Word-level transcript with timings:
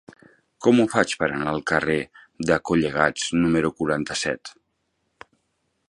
Com 0.67 0.79
ho 0.79 0.85
faig 0.93 1.11
per 1.23 1.27
anar 1.33 1.51
al 1.51 1.61
carrer 1.71 1.99
de 2.51 2.57
Collegats 2.71 3.29
número 3.45 3.73
quaranta-set? 3.83 4.57